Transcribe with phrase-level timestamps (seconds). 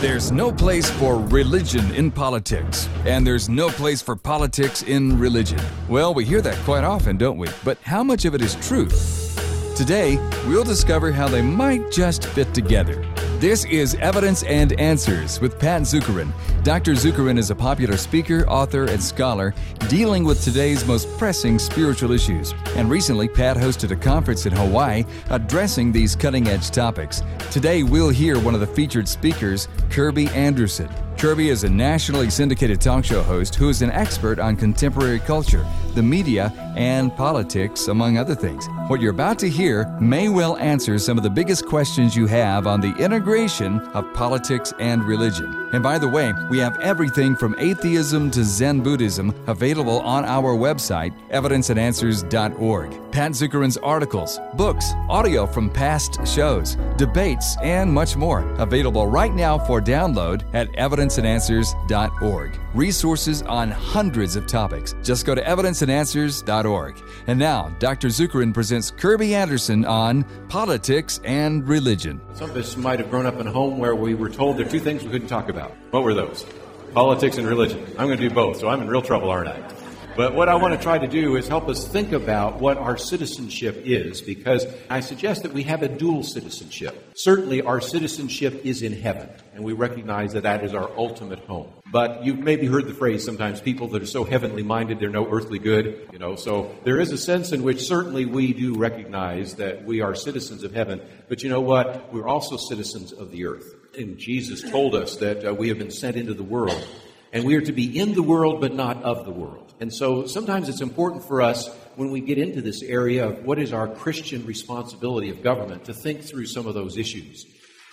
[0.00, 5.60] There's no place for religion in politics, and there's no place for politics in religion.
[5.90, 7.48] Well, we hear that quite often, don't we?
[7.64, 9.74] But how much of it is truth?
[9.76, 10.16] Today,
[10.48, 13.04] we'll discover how they might just fit together.
[13.40, 16.30] This is Evidence and Answers with Pat Zukeran.
[16.62, 16.92] Dr.
[16.92, 19.54] Zukeran is a popular speaker, author, and scholar
[19.88, 22.52] dealing with today's most pressing spiritual issues.
[22.76, 27.22] And recently, Pat hosted a conference in Hawaii addressing these cutting edge topics.
[27.50, 30.90] Today, we'll hear one of the featured speakers, Kerby Anderson.
[31.20, 35.66] Kerby is a nationally syndicated talk show host who is an expert on contemporary culture,
[35.94, 38.66] the media, and politics, among other things.
[38.88, 42.66] What you're about to hear may well answer some of the biggest questions you have
[42.66, 45.68] on the integration of politics and religion.
[45.74, 50.56] And by the way, we have everything from atheism to Zen Buddhism available on our
[50.56, 53.12] website, evidenceandanswers.org.
[53.12, 59.58] Pat Zukeran's articles, books, audio from past shows, debates, and much more available right now
[59.58, 60.68] for download at
[61.10, 62.58] evidenceandanswers.org.
[62.74, 64.94] Resources on hundreds of topics.
[65.02, 67.02] Just go to evidenceandanswers.org.
[67.26, 68.08] And now, Dr.
[68.08, 72.20] Zukeran presents Kerby Anderson on politics and religion.
[72.34, 74.66] Some of us might have grown up in a home where we were told there
[74.66, 75.72] are two things we couldn't talk about.
[75.90, 76.46] What were those?
[76.94, 77.84] Politics and religion.
[77.98, 79.79] I'm going to do both, so I'm in real trouble, aren't I?
[80.16, 82.96] But what I want to try to do is help us think about what our
[82.96, 87.12] citizenship is, because I suggest that we have a dual citizenship.
[87.14, 91.72] Certainly, our citizenship is in heaven, and we recognize that that is our ultimate home.
[91.92, 95.30] But you've maybe heard the phrase sometimes people that are so heavenly minded, they're no
[95.30, 96.34] earthly good, you know.
[96.34, 100.64] So there is a sense in which certainly we do recognize that we are citizens
[100.64, 102.12] of heaven, but you know what?
[102.12, 103.74] We're also citizens of the earth.
[103.96, 106.86] And Jesus told us that uh, we have been sent into the world,
[107.32, 109.69] and we are to be in the world, but not of the world.
[109.80, 113.58] And so sometimes it's important for us when we get into this area of what
[113.58, 117.46] is our Christian responsibility of government to think through some of those issues.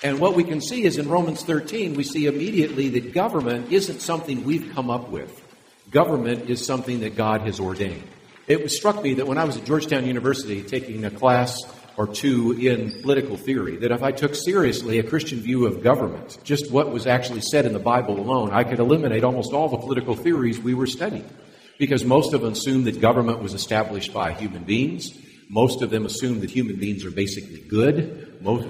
[0.03, 4.01] And what we can see is in Romans 13, we see immediately that government isn't
[4.01, 5.41] something we've come up with.
[5.89, 8.07] Government is something that God has ordained.
[8.47, 11.57] It struck me that when I was at Georgetown University taking a class
[11.95, 16.37] or two in political theory, that if I took seriously a Christian view of government,
[16.43, 19.77] just what was actually said in the Bible alone, I could eliminate almost all the
[19.77, 21.27] political theories we were studying
[21.77, 25.17] because most of them assume that government was established by human beings.
[25.49, 28.41] Most of them assume that human beings are basically good.
[28.41, 28.67] Most,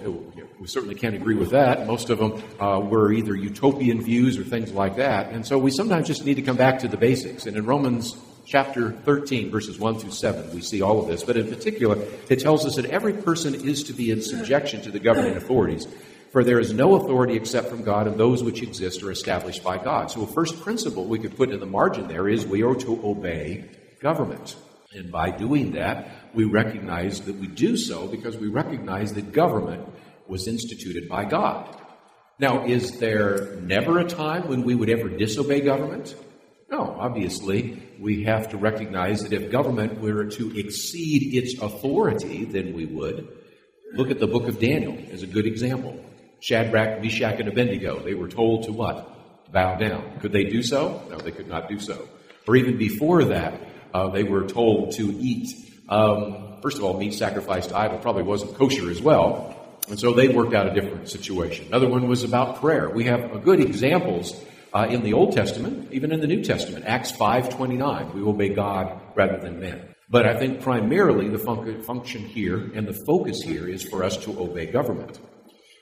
[0.60, 1.88] we certainly can't agree with that.
[1.88, 5.32] Most of them uh, were either utopian views or things like that.
[5.32, 7.46] And so we sometimes just need to come back to the basics.
[7.46, 8.16] And in Romans
[8.46, 11.24] chapter 13, verses 1 through 7, we see all of this.
[11.24, 11.98] But in particular,
[12.30, 15.88] it tells us that every person is to be in subjection to the governing authorities.
[16.38, 19.80] For there is no authority except from God, and those which exist are established by
[19.80, 20.12] God.
[20.12, 23.02] So, a first principle we could put in the margin there is we are to
[23.04, 23.68] obey
[24.02, 24.56] government.
[24.94, 29.90] And by doing that, we recognize that we do so because we recognize that government
[30.28, 31.76] was instituted by God.
[32.38, 36.14] Now, is there never a time when we would ever disobey government?
[36.70, 42.76] No, obviously, we have to recognize that if government were to exceed its authority, then
[42.76, 43.28] we would.
[43.96, 46.00] Look at the book of Daniel as a good example.
[46.40, 48.00] Shadrach, Meshach, and Abednego.
[48.00, 49.52] They were told to what?
[49.52, 50.20] Bow down.
[50.20, 51.02] Could they do so?
[51.10, 52.08] No, they could not do so.
[52.48, 53.60] Or even before that,
[53.94, 55.50] uh, they were told to eat.
[55.90, 59.54] Um, first of all, meat sacrificed to idol probably wasn't kosher as well.
[59.90, 61.68] And so they worked out a different situation.
[61.68, 62.90] Another one was about prayer.
[62.90, 64.34] We have good examples
[64.74, 66.86] uh, in the Old Testament, even in the New Testament.
[66.86, 69.96] Acts 5.29, we obey God rather than men.
[70.10, 74.18] But I think primarily the fun- function here and the focus here is for us
[74.26, 75.20] to obey government.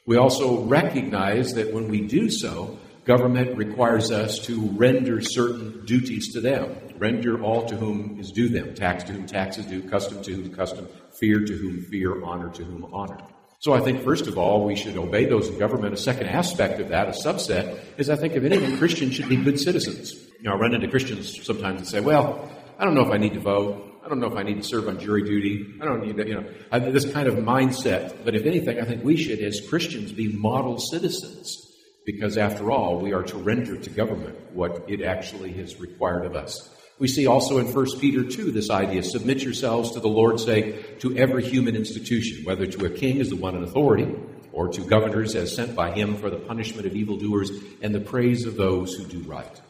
[0.08, 6.32] We also recognize that when we do so, government requires us to render certain duties
[6.34, 6.76] to them.
[6.98, 8.76] Render all to whom is due them.
[8.76, 10.88] Tax to whom tax is due, custom to whom custom,
[11.20, 13.18] fear to whom fear, honor to whom honor.
[13.60, 15.96] So I think, first of all, we should obey those in government.
[15.96, 19.38] A second aspect of that, a subset, is I think if anything, Christians should be
[19.38, 20.14] good citizens.
[20.38, 23.18] You know, I run into Christians sometimes and say, well, I don't know if I
[23.18, 23.95] need to vote.
[24.06, 25.66] I don't know if I need to serve on jury duty.
[25.82, 28.24] I don't need you know, this kind of mindset.
[28.24, 31.58] But if anything, I think we should, as Christians, be model citizens
[32.06, 36.36] because, after all, we are to render to government what it actually has required of
[36.36, 36.70] us.
[37.00, 41.00] We see also in 1 Peter 2 this idea submit yourselves to the Lord's sake
[41.00, 44.14] to every human institution, whether to a king as the one in authority,
[44.52, 47.50] or to governors as sent by him for the punishment of evildoers
[47.82, 49.62] and the praise of those who do right.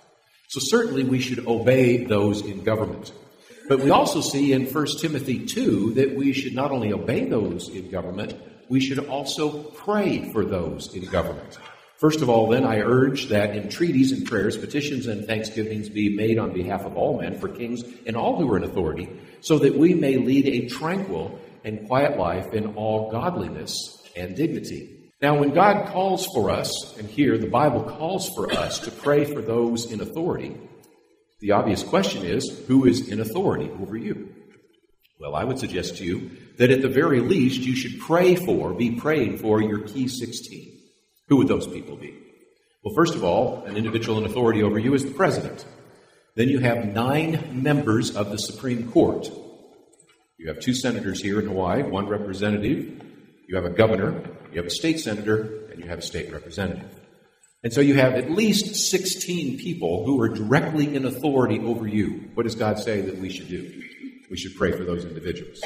[0.49, 3.13] So, certainly, we should obey those in government.
[3.67, 7.69] But we also see in 1 Timothy 2 that we should not only obey those
[7.69, 8.35] in government,
[8.69, 11.57] we should also pray for those in government.
[11.97, 16.37] First of all, then, I urge that entreaties and prayers, petitions and thanksgivings be made
[16.37, 19.09] on behalf of all men for kings and all who are in authority,
[19.41, 25.11] so that we may lead a tranquil and quiet life in all godliness and dignity.
[25.21, 29.23] Now, when God calls for us, and here the Bible calls for us to pray
[29.23, 30.57] for those in authority,
[31.39, 34.33] the obvious question is who is in authority over you?
[35.19, 38.73] Well, I would suggest to you that at the very least you should pray for,
[38.73, 40.71] be praying for your key 16.
[41.27, 42.13] Who would those people be?
[42.83, 45.65] Well, first of all, an individual in authority over you is the president.
[46.35, 49.29] Then you have nine members of the Supreme Court.
[50.37, 53.01] You have two senators here in Hawaii, one representative.
[53.47, 54.21] You have a governor,
[54.51, 57.04] you have a state senator, and you have a state representative.
[57.65, 62.29] And so you have at least 16 people who are directly in authority over you.
[62.35, 63.81] What does God say that we should do?
[64.29, 65.61] We should pray for those individuals.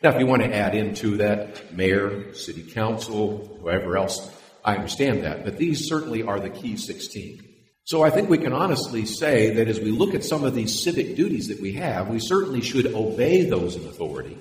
[0.00, 4.30] Now, if you want to add into that mayor, city council, whoever else,
[4.64, 7.44] I understand that, but these certainly are the key 16.
[7.82, 10.84] So I think we can honestly say that as we look at some of these
[10.84, 14.38] civic duties that we have, we certainly should obey those in authority.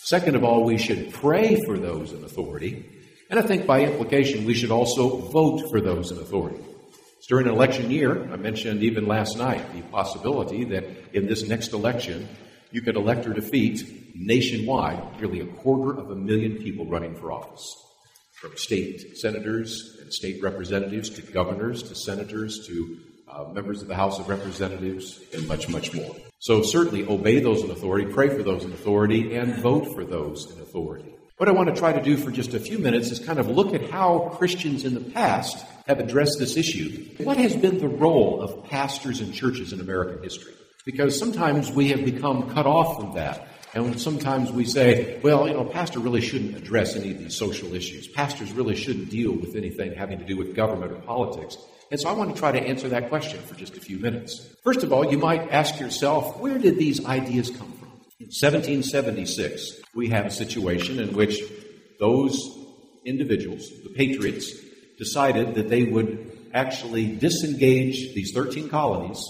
[0.00, 2.95] Second of all, we should pray for those in authority.
[3.28, 6.60] And I think by implication, we should also vote for those in authority.
[7.18, 11.48] It's during an election year, I mentioned even last night the possibility that in this
[11.48, 12.28] next election,
[12.70, 17.32] you could elect or defeat nationwide nearly a quarter of a million people running for
[17.32, 17.74] office
[18.40, 23.94] from state senators and state representatives to governors to senators to uh, members of the
[23.94, 26.14] House of Representatives and much, much more.
[26.38, 30.50] So certainly obey those in authority, pray for those in authority, and vote for those
[30.52, 31.15] in authority.
[31.38, 33.46] What I want to try to do for just a few minutes is kind of
[33.46, 37.14] look at how Christians in the past have addressed this issue.
[37.18, 40.54] What has been the role of pastors and churches in American history?
[40.86, 43.48] Because sometimes we have become cut off from that.
[43.74, 47.74] And sometimes we say, well, you know, pastor really shouldn't address any of these social
[47.74, 48.08] issues.
[48.08, 51.58] Pastors really shouldn't deal with anything having to do with government or politics.
[51.90, 54.54] And so I want to try to answer that question for just a few minutes.
[54.64, 57.75] First of all, you might ask yourself, where did these ideas come from?
[58.18, 61.38] In 1776, we have a situation in which
[62.00, 62.40] those
[63.04, 64.54] individuals, the patriots,
[64.96, 69.22] decided that they would actually disengage these 13 colonies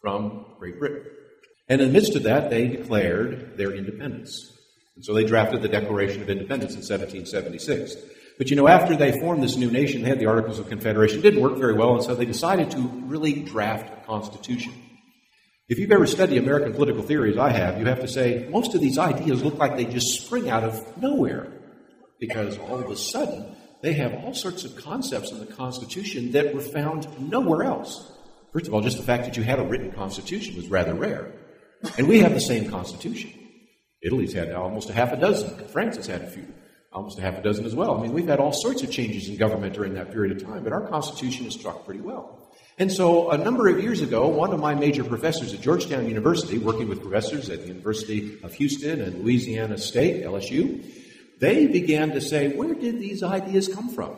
[0.00, 1.04] from Great Britain.
[1.68, 4.56] And in the midst of that, they declared their independence.
[4.96, 7.94] And so they drafted the Declaration of Independence in 1776.
[8.38, 11.18] But you know, after they formed this new nation, they had the Articles of Confederation.
[11.18, 14.72] It didn't work very well, and so they decided to really draft a constitution.
[15.68, 18.74] If you've ever studied American political theory, as I have, you have to say most
[18.74, 21.52] of these ideas look like they just spring out of nowhere.
[22.18, 26.54] Because all of a sudden, they have all sorts of concepts in the Constitution that
[26.54, 28.10] were found nowhere else.
[28.50, 31.34] First of all, just the fact that you had a written Constitution was rather rare.
[31.98, 33.30] And we have the same Constitution.
[34.02, 35.68] Italy's had almost a half a dozen.
[35.68, 36.46] France has had a few,
[36.94, 37.98] almost a half a dozen as well.
[37.98, 40.64] I mean, we've had all sorts of changes in government during that period of time,
[40.64, 42.47] but our Constitution is struck pretty well.
[42.80, 46.58] And so, a number of years ago, one of my major professors at Georgetown University,
[46.58, 50.84] working with professors at the University of Houston and Louisiana State, LSU,
[51.40, 54.16] they began to say, where did these ideas come from?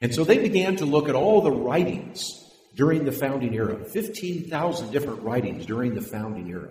[0.00, 2.40] And so they began to look at all the writings
[2.74, 6.70] during the founding era 15,000 different writings during the founding era.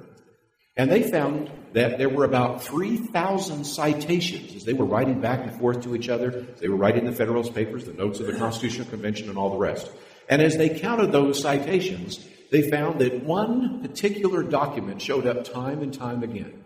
[0.75, 5.59] And they found that there were about 3,000 citations as they were writing back and
[5.59, 6.31] forth to each other.
[6.59, 9.57] They were writing the Federalist Papers, the notes of the Constitutional Convention, and all the
[9.57, 9.91] rest.
[10.29, 15.81] And as they counted those citations, they found that one particular document showed up time
[15.81, 16.63] and time again.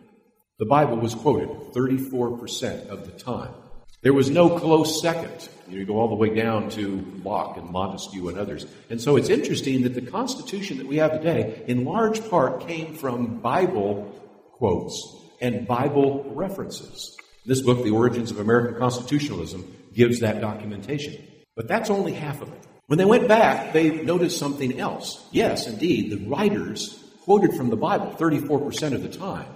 [0.59, 3.53] The Bible was quoted 34% of the time.
[4.01, 5.49] There was no close second.
[5.67, 8.65] You go all the way down to Locke and Montesquieu and others.
[8.89, 12.93] And so it's interesting that the Constitution that we have today, in large part, came
[12.95, 14.13] from Bible
[14.53, 15.01] quotes
[15.41, 17.15] and Bible references.
[17.45, 21.15] This book, The Origins of American Constitutionalism, gives that documentation.
[21.55, 22.67] But that's only half of it.
[22.87, 25.25] When they went back, they noticed something else.
[25.31, 29.53] Yes, indeed, the writers quoted from the Bible 34% of the time.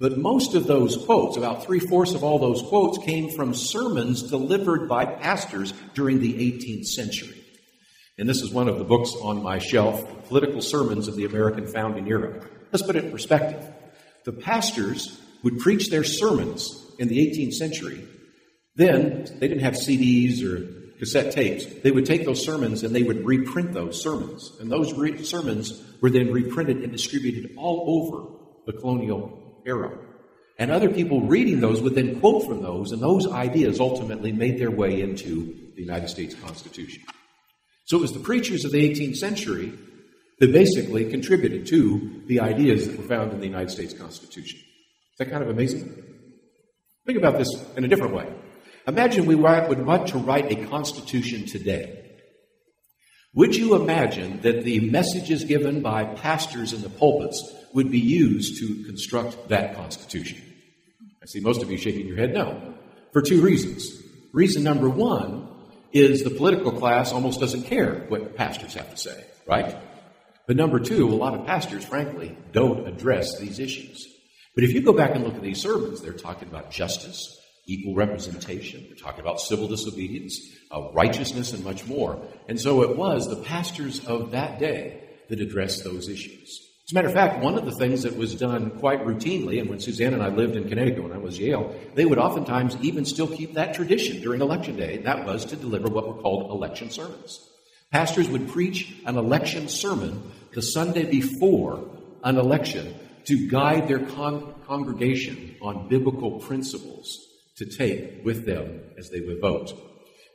[0.00, 4.24] But most of those quotes, about three fourths of all those quotes, came from sermons
[4.24, 7.40] delivered by pastors during the 18th century.
[8.18, 11.68] And this is one of the books on my shelf, Political Sermons of the American
[11.68, 12.44] Founding Era.
[12.72, 13.64] Let's put it in perspective.
[14.24, 18.04] The pastors would preach their sermons in the 18th century.
[18.74, 21.66] Then they didn't have CDs or cassette tapes.
[21.66, 24.52] They would take those sermons and they would reprint those sermons.
[24.58, 28.26] And those re- sermons were then reprinted and distributed all over
[28.66, 29.98] the colonial era.
[30.58, 34.58] And other people reading those would then quote from those, and those ideas ultimately made
[34.58, 37.02] their way into the United States Constitution.
[37.86, 39.72] So it was the preachers of the 18th century
[40.38, 44.58] that basically contributed to the ideas that were found in the United States Constitution.
[44.60, 46.02] Is that kind of amazing?
[47.04, 48.32] Think about this in a different way.
[48.86, 52.04] Imagine we would want to write a constitution today.
[53.34, 58.58] Would you imagine that the messages given by pastors in the pulpits would be used
[58.58, 60.40] to construct that Constitution?
[61.22, 62.74] I see most of you shaking your head no,
[63.12, 63.90] for two reasons.
[64.32, 65.48] Reason number one
[65.92, 69.76] is the political class almost doesn't care what pastors have to say, right?
[70.46, 74.06] But number two, a lot of pastors, frankly, don't address these issues.
[74.54, 77.94] But if you go back and look at these sermons, they're talking about justice, equal
[77.94, 80.38] representation, they're talking about civil disobedience,
[80.70, 82.20] uh, righteousness, and much more.
[82.48, 86.60] And so it was the pastors of that day that addressed those issues.
[86.86, 89.70] As a matter of fact, one of the things that was done quite routinely, and
[89.70, 93.06] when Suzanne and I lived in Connecticut when I was Yale, they would oftentimes even
[93.06, 96.50] still keep that tradition during election day, and that was to deliver what were called
[96.50, 97.40] election sermons.
[97.90, 101.88] Pastors would preach an election sermon the Sunday before
[102.22, 102.94] an election
[103.24, 109.40] to guide their con- congregation on biblical principles to take with them as they would
[109.40, 109.72] vote.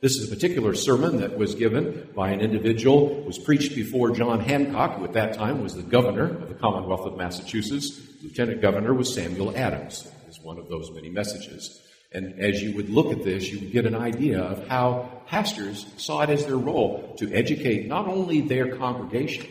[0.00, 4.40] This is a particular sermon that was given by an individual, was preached before John
[4.40, 8.00] Hancock, who at that time was the governor of the Commonwealth of Massachusetts.
[8.22, 11.82] Lieutenant governor was Samuel Adams, is one of those many messages.
[12.12, 15.86] And as you would look at this, you would get an idea of how pastors
[15.98, 19.46] saw it as their role to educate not only their congregation,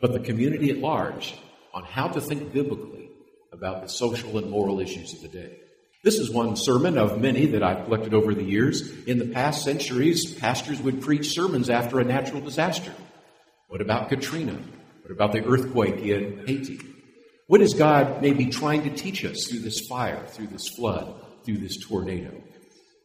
[0.00, 1.34] but the community at large
[1.72, 3.10] on how to think biblically
[3.52, 5.60] about the social and moral issues of the day.
[6.04, 8.92] This is one sermon of many that I've collected over the years.
[9.04, 12.92] In the past centuries, pastors would preach sermons after a natural disaster.
[13.68, 14.58] What about Katrina?
[15.00, 16.78] What about the earthquake in Haiti?
[17.46, 21.56] What is God maybe trying to teach us through this fire, through this flood, through
[21.56, 22.34] this tornado?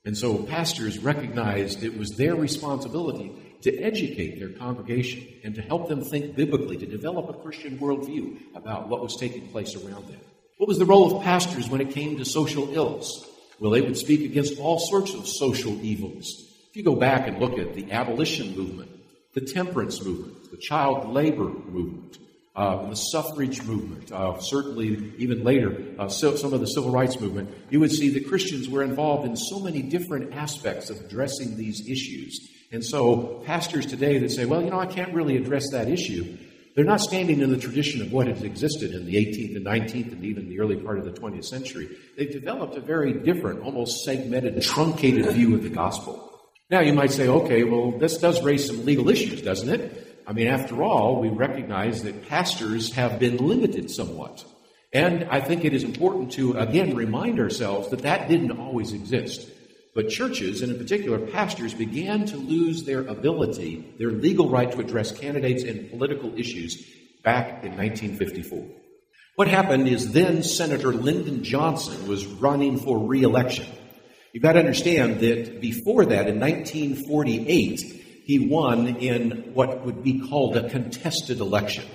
[0.03, 5.87] And so pastors recognized it was their responsibility to educate their congregation and to help
[5.87, 10.19] them think biblically, to develop a Christian worldview about what was taking place around them.
[10.59, 13.25] What was the role of pastors when it came to social ills?
[13.61, 16.27] Well, they would speak against all sorts of social evils.
[16.69, 18.91] If you go back and look at the abolition movement,
[19.33, 22.17] the temperance movement, the child labor movement,
[22.57, 27.21] uh, the suffrage movement, uh, certainly even later, uh, so, some of the civil rights
[27.21, 31.55] movement, you would see that Christians were involved in so many different aspects of addressing
[31.55, 32.49] these issues.
[32.73, 36.37] And so, pastors today that say, well, you know, I can't really address that issue,
[36.75, 40.11] they're not standing in the tradition of what has existed in the 18th and 19th
[40.13, 41.89] and even the early part of the 20th century.
[42.17, 46.25] They've developed a very different, almost segmented, truncated view of the gospel.
[46.69, 50.21] Now you might say, okay, well, this does raise some legal issues, doesn't it?
[50.27, 54.45] I mean, after all, we recognize that pastors have been limited somewhat.
[54.93, 59.49] And I think it is important to, again, remind ourselves that that didn't always exist.
[59.95, 64.79] But churches, and in particular pastors, began to lose their ability, their legal right to
[64.79, 66.77] address candidates and political issues
[67.23, 68.65] back in 1954.
[69.35, 73.65] What happened is then Senator Lyndon Johnson was running for re election.
[74.31, 77.79] You've got to understand that before that, in 1948,
[78.25, 81.85] he won in what would be called a contested election.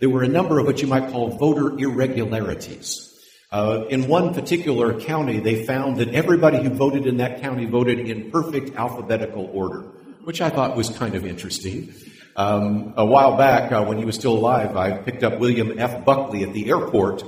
[0.00, 3.11] There were a number of what you might call voter irregularities.
[3.52, 8.00] Uh, in one particular county, they found that everybody who voted in that county voted
[8.00, 9.80] in perfect alphabetical order,
[10.24, 11.92] which I thought was kind of interesting.
[12.34, 16.02] Um, a while back, uh, when he was still alive, I picked up William F.
[16.02, 17.22] Buckley at the airport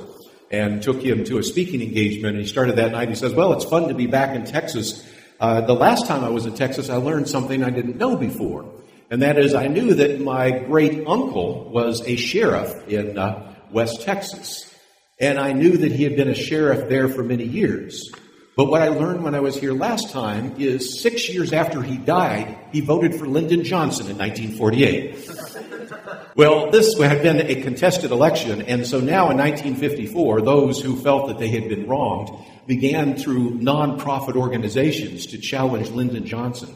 [0.51, 2.37] and took him to a speaking engagement.
[2.37, 3.11] And he started that night.
[3.11, 5.07] He says, Well, it's fun to be back in Texas.
[5.39, 8.73] Uh, the last time I was in Texas, I learned something I didn't know before.
[9.11, 14.01] And that is, I knew that my great uncle was a sheriff in uh, West
[14.03, 14.74] Texas.
[15.21, 18.11] And I knew that he had been a sheriff there for many years.
[18.57, 21.99] But what I learned when I was here last time is six years after he
[21.99, 26.37] died, he voted for Lyndon Johnson in 1948.
[26.37, 31.27] well, this had been a contested election, and so now in 1954, those who felt
[31.29, 32.31] that they had been wronged
[32.69, 36.73] began through nonprofit organizations to challenge Lyndon Johnson.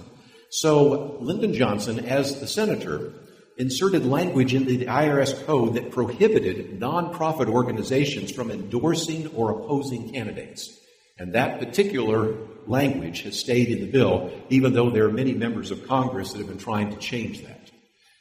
[0.51, 3.13] So Lyndon Johnson, as the senator,
[3.59, 10.79] inserted language in the IRS code that prohibited nonprofit organizations from endorsing or opposing candidates.
[11.19, 12.37] And that particular
[12.69, 16.39] language has stayed in the bill, even though there are many members of Congress that
[16.39, 17.71] have been trying to change that.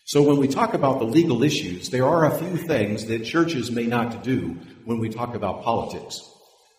[0.06, 3.70] So when we talk about the legal issues, there are a few things that churches
[3.70, 6.20] may not do when we talk about politics.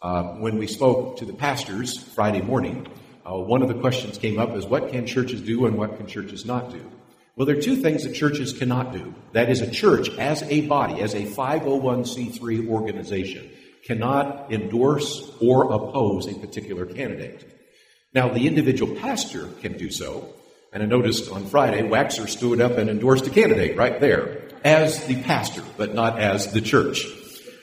[0.03, 2.89] Uh, when we spoke to the pastors Friday morning,
[3.25, 6.07] uh, one of the questions came up is what can churches do and what can
[6.07, 6.91] churches not do?
[7.39, 9.15] Well, there are two things that churches cannot do.
[9.31, 13.49] That is, a church as a body, as a 501c3 organization,
[13.85, 17.49] cannot endorse or oppose a particular candidate.
[18.13, 20.35] Now, the individual pastor can do so.
[20.73, 25.07] And I noticed on Friday, Waxer stood up and endorsed a candidate right there as
[25.07, 27.07] the pastor, but not as the church.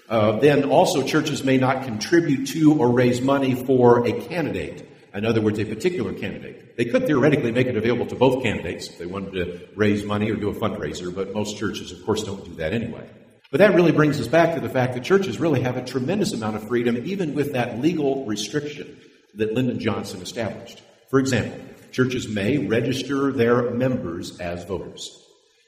[0.07, 4.89] Uh, then also, churches may not contribute to or raise money for a candidate.
[5.15, 6.75] In other words, a particular candidate.
[6.75, 10.29] They could theoretically make it available to both candidates if they wanted to raise money
[10.29, 13.09] or do a fundraiser, but most churches, of course, don't do that anyway.
[13.49, 16.33] But that really brings us back to the fact that churches really have a tremendous
[16.33, 18.99] amount of freedom, even with that legal restriction
[19.35, 20.81] that Lyndon Johnson established.
[21.09, 21.61] For example,
[21.93, 25.09] churches may register their members as voters.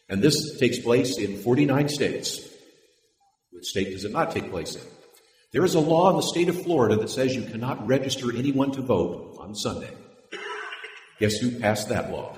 [0.10, 2.42] And this takes place in 49 states.
[3.52, 4.82] Which state does it not take place in?
[5.54, 8.72] There is a law in the state of Florida that says you cannot register anyone
[8.72, 9.92] to vote on Sunday.
[11.20, 12.38] Guess who passed that law?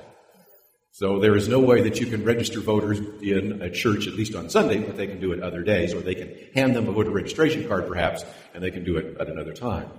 [0.91, 4.35] So there is no way that you can register voters in a church, at least
[4.35, 6.91] on Sunday, but they can do it other days, or they can hand them a
[6.91, 8.23] voter registration card perhaps,
[8.53, 9.89] and they can do it at another time.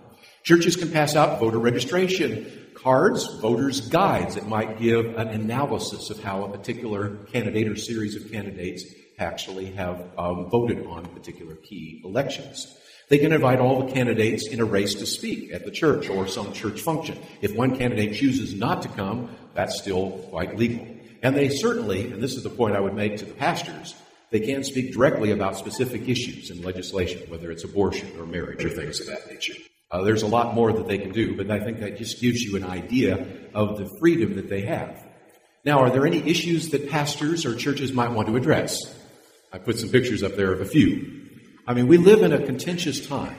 [0.45, 6.23] Churches can pass out voter registration cards, voters' guides that might give an analysis of
[6.23, 8.85] how a particular candidate or series of candidates
[9.19, 12.77] actually have um, voted on particular key elections.
[13.11, 16.29] They can invite all the candidates in a race to speak at the church or
[16.29, 17.19] some church function.
[17.43, 20.87] If one candidate chooses not to come, that's still quite legal.
[21.21, 23.97] And they certainly, and this is the point I would make to the pastors,
[24.31, 28.71] they can speak directly about specific issues in legislation, whether it's abortion or marriage or
[28.71, 29.55] things of that nature.
[29.91, 32.41] Uh, there's a lot more that they can do, but I think that just gives
[32.41, 35.05] you an idea of the freedom that they have.
[35.65, 38.79] Now, are there any issues that pastors or churches might want to address?
[39.53, 41.20] I put some pictures up there of a few.
[41.71, 43.37] I mean, we live in a contentious time.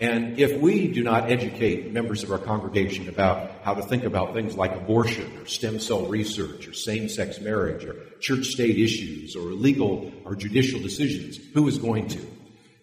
[0.00, 4.34] And if we do not educate members of our congregation about how to think about
[4.34, 9.34] things like abortion or stem cell research or same sex marriage or church state issues
[9.34, 12.20] or legal or judicial decisions, who is going to?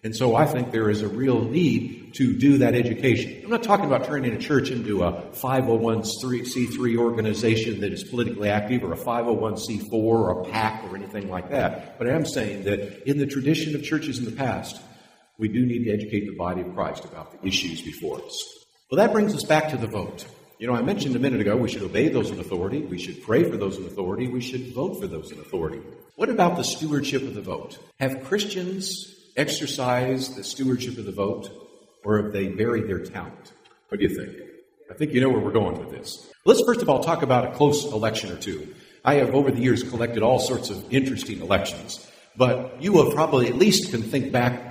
[0.02, 3.40] And so I think there is a real need to do that education.
[3.44, 8.82] I'm not talking about turning a church into a 501c3 organization that is politically active
[8.82, 11.98] or a 501c4 or a PAC or anything like that.
[11.98, 14.80] But I am saying that in the tradition of churches in the past,
[15.38, 18.44] we do need to educate the body of Christ about the issues before us.
[18.90, 20.26] Well, that brings us back to the vote.
[20.58, 23.22] You know, I mentioned a minute ago we should obey those in authority, we should
[23.22, 25.80] pray for those in authority, we should vote for those in authority.
[26.16, 27.78] What about the stewardship of the vote?
[28.00, 31.48] Have Christians exercised the stewardship of the vote,
[32.04, 33.52] or have they buried their talent?
[33.88, 34.36] What do you think?
[34.90, 36.28] I think you know where we're going with this.
[36.44, 38.74] Let's first of all talk about a close election or two.
[39.04, 42.04] I have over the years collected all sorts of interesting elections,
[42.36, 44.67] but you will probably at least can think back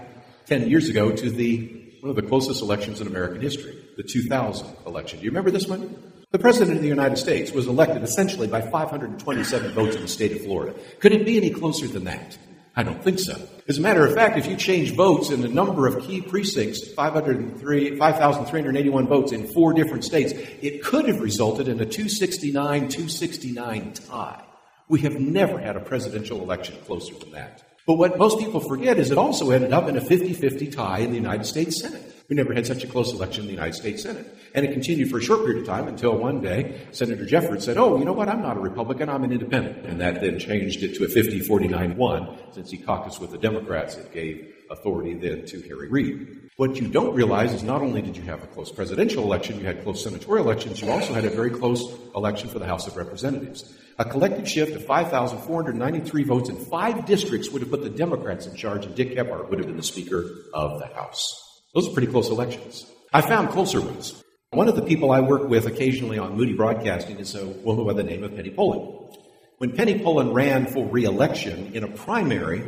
[0.48, 4.68] 10 years ago to the one of the closest elections in American history, the 2000
[4.86, 5.20] election.
[5.20, 6.14] Do you remember this one?
[6.32, 10.32] The President of the United States was elected essentially by 527 votes in the state
[10.34, 10.78] of Florida.
[11.00, 12.38] Could it be any closer than that?
[12.76, 13.36] I don't think so.
[13.68, 16.94] As a matter of fact, if you change votes in a number of key precincts,
[16.94, 24.44] 5,381 votes in four different states, it could have resulted in a 269 269 tie.
[24.88, 27.67] We have never had a presidential election closer than that.
[27.88, 31.00] But what most people forget is it also ended up in a 50 50 tie
[31.00, 32.04] in the United States Senate.
[32.28, 34.28] We never had such a close election in the United States Senate.
[34.54, 37.78] And it continued for a short period of time until one day Senator Jeffords said,
[37.78, 38.28] Oh, you know what?
[38.28, 39.86] I'm not a Republican, I'm an independent.
[39.86, 42.38] And that then changed it to a 50 49 1.
[42.52, 46.50] Since he caucused with the Democrats, it gave authority then to Harry Reid.
[46.58, 49.66] What you don't realize is not only did you have a close presidential election, you
[49.66, 51.84] had close senatorial elections, you also had a very close
[52.16, 53.78] election for the House of Representatives.
[54.00, 58.56] A collective shift of 5,493 votes in five districts would have put the Democrats in
[58.56, 61.62] charge, and Dick Gephardt would have been the Speaker of the House.
[61.76, 62.86] Those are pretty close elections.
[63.14, 64.24] I found closer ones.
[64.52, 67.94] One of the people I work with occasionally on Moody Broadcasting is a woman by
[67.94, 69.12] the name of Penny Pullen.
[69.58, 72.64] When Penny Pullen ran for re-election in a primary,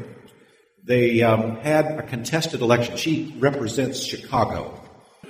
[0.84, 2.98] they um, had a contested election.
[2.98, 4.76] She represents Chicago.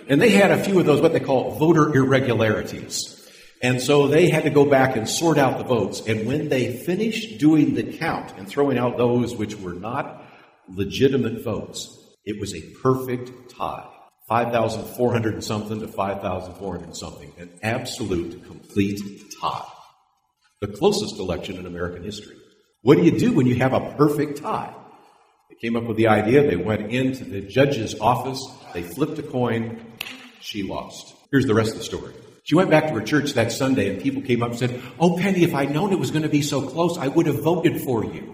[0.07, 3.15] And they had a few of those, what they call voter irregularities.
[3.61, 6.01] And so they had to go back and sort out the votes.
[6.07, 10.25] And when they finished doing the count and throwing out those which were not
[10.69, 13.87] legitimate votes, it was a perfect tie.
[14.29, 17.33] 5,400 and something to 5,400 and something.
[17.37, 19.01] An absolute, complete
[19.41, 19.65] tie.
[20.61, 22.35] The closest election in American history.
[22.81, 24.73] What do you do when you have a perfect tie?
[25.49, 26.47] They came up with the idea.
[26.47, 28.39] They went into the judge's office.
[28.73, 29.83] They flipped a coin.
[30.39, 31.15] She lost.
[31.31, 32.13] Here's the rest of the story.
[32.43, 35.17] She went back to her church that Sunday, and people came up and said, Oh,
[35.17, 37.81] Penny, if I'd known it was going to be so close, I would have voted
[37.81, 38.33] for you.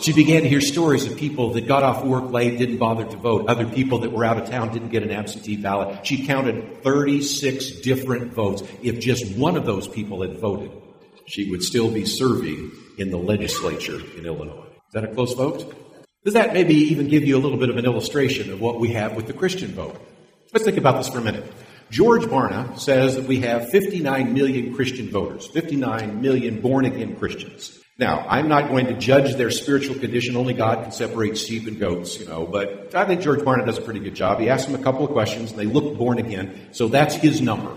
[0.00, 3.16] She began to hear stories of people that got off work late, didn't bother to
[3.16, 3.48] vote.
[3.48, 6.06] Other people that were out of town didn't get an absentee ballot.
[6.06, 8.62] She counted 36 different votes.
[8.82, 10.70] If just one of those people had voted,
[11.26, 14.66] she would still be serving in the legislature in Illinois.
[14.88, 15.85] Is that a close vote?
[16.26, 18.88] Does that maybe even give you a little bit of an illustration of what we
[18.94, 19.96] have with the Christian vote?
[20.52, 21.44] Let's think about this for a minute.
[21.88, 27.78] George Barna says that we have 59 million Christian voters, 59 million born again Christians.
[27.96, 30.36] Now, I'm not going to judge their spiritual condition.
[30.36, 32.44] Only God can separate sheep and goats, you know.
[32.44, 34.40] But I think George Barna does a pretty good job.
[34.40, 36.70] He asks them a couple of questions, and they look born again.
[36.72, 37.72] So that's his number.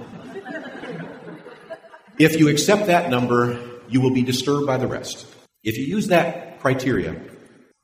[2.18, 3.60] if you accept that number,
[3.90, 5.28] you will be disturbed by the rest.
[5.64, 7.29] If you use that criteria,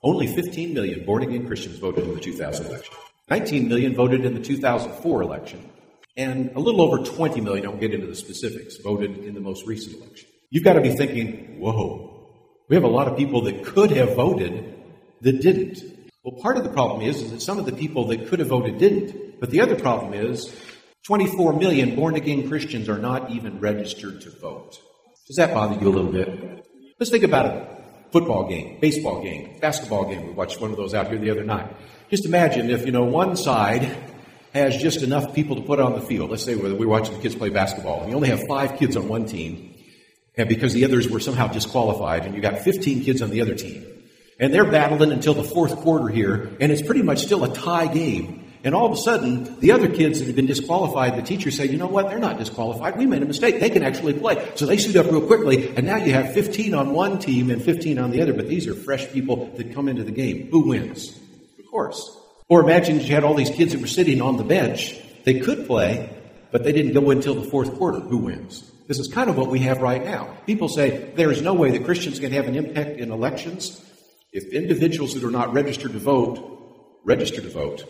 [0.05, 2.93] only 15 million born again Christians voted in the 2000 election.
[3.29, 5.69] 19 million voted in the 2004 election.
[6.15, 9.41] and a little over 20 million, I won't get into the specifics, voted in the
[9.41, 10.29] most recent election.
[10.49, 12.29] You've got to be thinking, whoa,
[12.69, 14.73] we have a lot of people that could have voted
[15.21, 15.81] that didn't.
[16.23, 18.47] Well, part of the problem is, is that some of the people that could have
[18.47, 19.39] voted didn't.
[19.41, 20.55] But the other problem is
[21.05, 24.79] 24 million born again Christians are not even registered to vote.
[25.27, 26.65] Does that bother you a little bit?
[26.99, 27.74] Let's think about a
[28.11, 30.25] football game, baseball game, basketball game.
[30.25, 31.75] We watched one of those out here the other night.
[32.09, 33.95] Just imagine if, you know, one side
[34.53, 36.29] has just enough people to put on the field.
[36.29, 39.07] Let's say we're watching the kids play basketball, and you only have five kids on
[39.07, 39.75] one team,
[40.37, 43.55] and because the others were somehow disqualified, and you got 15 kids on the other
[43.55, 43.85] team.
[44.39, 47.87] And they're battling until the fourth quarter here, and it's pretty much still a tie
[47.87, 48.44] game.
[48.65, 51.67] And all of a sudden, the other kids that have been disqualified, the teachers say,
[51.67, 52.97] you know what, they're not disqualified.
[52.97, 53.59] We made a mistake.
[53.59, 54.51] They can actually play.
[54.55, 57.61] So they suit up real quickly, and now you have 15 on one team and
[57.61, 60.49] 15 on the other, but these are fresh people that come into the game.
[60.49, 61.15] Who wins?
[61.59, 62.17] Of course.
[62.49, 64.99] Or imagine you had all these kids that were sitting on the bench.
[65.25, 66.09] They could play,
[66.51, 67.99] but they didn't go until the fourth quarter.
[67.99, 68.71] Who wins?
[68.87, 70.37] This is kind of what we have right now.
[70.47, 73.79] People say there is no way that Christians can have an impact in elections
[74.31, 76.51] if individuals that are not registered to vote
[77.03, 77.85] register to vote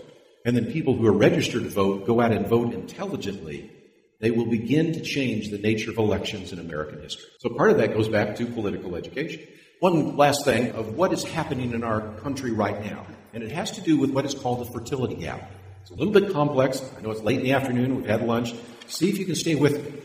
[0.46, 3.72] and then people who are registered to vote go out and vote intelligently,
[4.20, 7.26] they will begin to change the nature of elections in American history.
[7.40, 9.42] So part of that goes back to political education.
[9.82, 13.72] One last thing of what is happening in our country right now, and it has
[13.72, 15.52] to do with what is called the fertility gap.
[15.82, 16.82] It's a little bit complex.
[16.98, 18.54] I know it's late in the afternoon, we've had lunch.
[18.88, 20.02] See if you can stay with me,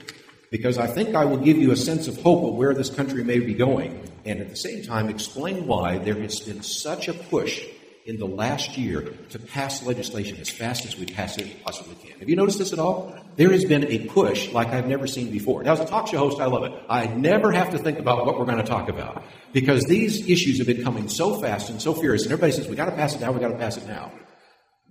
[0.50, 3.22] because I think I will give you a sense of hope of where this country
[3.22, 7.14] may be going, and at the same time explain why there has been such a
[7.14, 7.64] push
[8.07, 12.19] in the last year to pass legislation as fast as we possibly can.
[12.19, 13.15] Have you noticed this at all?
[13.37, 15.63] There has been a push like I've never seen before.
[15.63, 16.73] Now, as a talk show host, I love it.
[16.89, 20.59] I never have to think about what we're going to talk about because these issues
[20.59, 23.15] have been coming so fast and so furious, and everybody says, we got to pass
[23.15, 24.13] it now, we got to pass it now.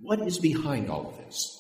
[0.01, 1.55] What is behind all of this?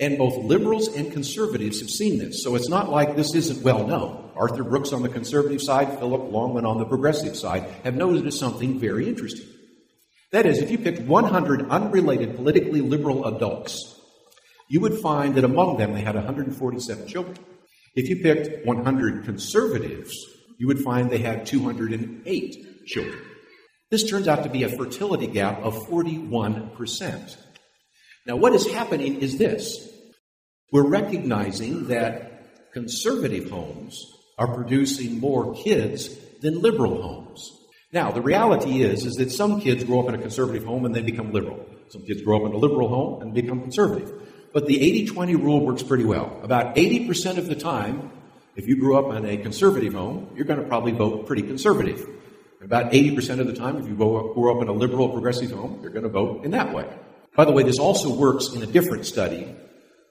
[0.00, 2.42] And both liberals and conservatives have seen this.
[2.42, 4.30] So it's not like this isn't well known.
[4.34, 8.78] Arthur Brooks on the conservative side, Philip Longman on the progressive side have noticed something
[8.78, 9.46] very interesting.
[10.32, 14.00] That is, if you picked 100 unrelated politically liberal adults,
[14.68, 17.36] you would find that among them they had 147 children.
[17.96, 20.14] If you picked 100 conservatives,
[20.58, 23.22] you would find they had 208 children.
[23.90, 27.36] This turns out to be a fertility gap of 41%.
[28.26, 29.88] Now, what is happening is this
[30.70, 34.06] we're recognizing that conservative homes
[34.38, 37.59] are producing more kids than liberal homes.
[37.92, 40.94] Now, the reality is, is that some kids grow up in a conservative home and
[40.94, 41.66] they become liberal.
[41.88, 44.12] Some kids grow up in a liberal home and become conservative.
[44.52, 46.38] But the 80-20 rule works pretty well.
[46.42, 48.10] About 80% of the time,
[48.54, 52.08] if you grew up in a conservative home, you're going to probably vote pretty conservative.
[52.62, 55.92] About 80% of the time, if you grew up in a liberal progressive home, you're
[55.92, 56.86] going to vote in that way.
[57.34, 59.52] By the way, this also works in a different study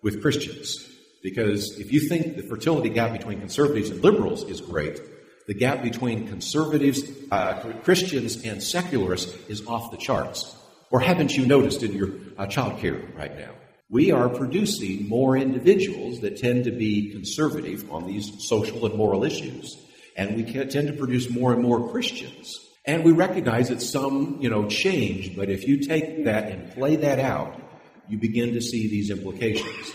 [0.01, 0.85] with Christians.
[1.21, 4.99] Because if you think the fertility gap between conservatives and liberals is great,
[5.49, 10.55] the gap between conservatives, uh, Christians, and secularists is off the charts.
[10.91, 13.53] Or haven't you noticed in your uh, child care right now?
[13.89, 19.23] We are producing more individuals that tend to be conservative on these social and moral
[19.23, 19.75] issues,
[20.15, 22.55] and we tend to produce more and more Christians.
[22.85, 26.95] And we recognize that some, you know, change, but if you take that and play
[26.97, 27.59] that out,
[28.07, 29.93] you begin to see these implications.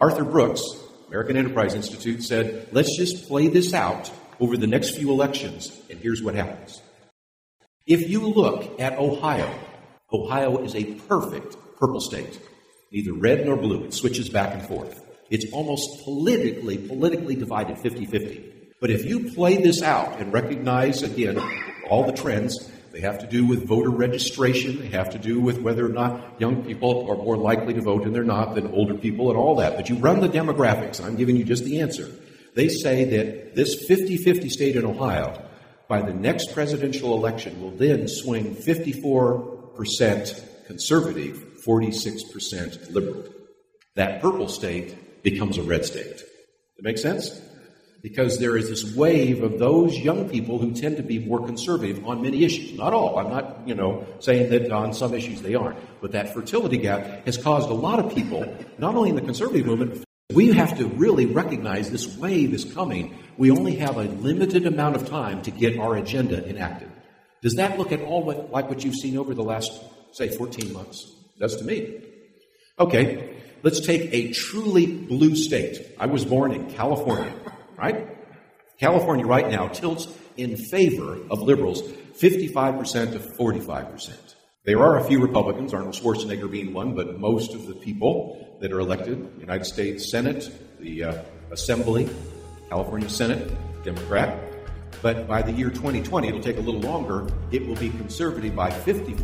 [0.00, 0.64] Arthur Brooks,
[1.06, 5.98] American Enterprise Institute, said, let's just play this out over the next few elections, and
[6.00, 6.80] here's what happens.
[7.86, 9.52] If you look at Ohio,
[10.12, 12.40] Ohio is a perfect purple state,
[12.90, 13.84] neither red nor blue.
[13.84, 15.04] It switches back and forth.
[15.30, 18.52] It's almost politically, politically divided 50 50.
[18.80, 21.38] But if you play this out and recognize, again,
[21.88, 25.60] all the trends, they have to do with voter registration, they have to do with
[25.60, 28.94] whether or not young people are more likely to vote and they're not than older
[28.94, 29.76] people and all that.
[29.76, 32.10] But you run the demographics, I'm giving you just the answer.
[32.54, 35.42] They say that this 50 50 state in Ohio,
[35.88, 43.24] by the next presidential election, will then swing 54% conservative, 46% liberal.
[43.96, 46.16] That purple state becomes a red state.
[46.16, 46.24] Does
[46.76, 47.40] that makes sense?
[48.02, 52.06] Because there is this wave of those young people who tend to be more conservative
[52.06, 52.78] on many issues.
[52.78, 53.18] Not all.
[53.18, 55.78] I'm not, you know, saying that on some issues they aren't.
[56.00, 58.46] But that fertility gap has caused a lot of people,
[58.78, 63.18] not only in the conservative movement, we have to really recognize this wave is coming.
[63.36, 66.90] We only have a limited amount of time to get our agenda enacted.
[67.42, 69.72] Does that look at all what, like what you've seen over the last,
[70.12, 71.10] say, 14 months?
[71.38, 72.02] Does to me.
[72.78, 75.94] Okay, let's take a truly blue state.
[75.98, 77.34] I was born in California,
[77.78, 78.08] right?
[78.78, 84.34] California right now tilts in favor of liberals 55% to 45%.
[84.64, 88.70] There are a few Republicans, Arnold Schwarzenegger being one, but most of the people that
[88.72, 92.10] are elected, United States Senate, the uh, Assembly,
[92.68, 93.50] California Senate,
[93.84, 94.38] Democrat.
[95.00, 98.68] But by the year 2020, it'll take a little longer, it will be conservative by
[98.68, 99.16] 54%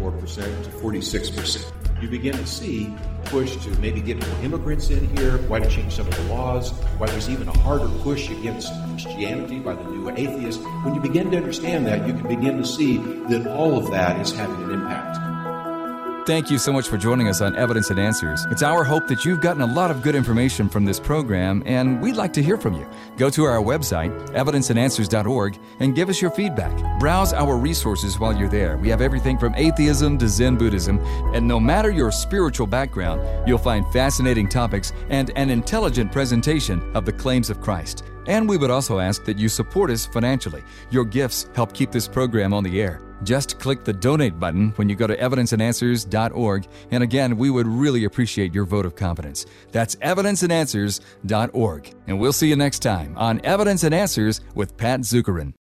[0.64, 2.94] to 46% you begin to see
[3.26, 6.70] push to maybe get more immigrants in here, why to change some of the laws,
[6.98, 10.62] why there's even a harder push against Christianity by the new atheists.
[10.84, 14.20] When you begin to understand that, you can begin to see that all of that
[14.20, 15.25] is having an impact.
[16.26, 18.46] Thank you so much for joining us on Evidence and Answers.
[18.50, 22.02] It's our hope that you've gotten a lot of good information from this program, and
[22.02, 22.84] we'd like to hear from you.
[23.16, 26.98] Go to our website, evidenceandanswers.org, and give us your feedback.
[26.98, 28.76] Browse our resources while you're there.
[28.76, 30.98] We have everything from atheism to Zen Buddhism,
[31.32, 37.04] and no matter your spiritual background, you'll find fascinating topics and an intelligent presentation of
[37.04, 38.02] the claims of Christ.
[38.26, 40.64] And we would also ask that you support us financially.
[40.90, 43.05] Your gifts help keep this program on the air.
[43.22, 46.66] Just click the donate button when you go to evidenceandanswers.org.
[46.90, 49.46] And again, we would really appreciate your vote of confidence.
[49.72, 51.94] That's evidenceandanswers.org.
[52.06, 55.54] And we'll see you next time on Evidence and Answers with Pat Zukeran.